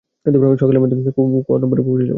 [0.59, 2.09] সকালের মধ্যে কোয়েম্বাটুরে পৌঁছে যাব।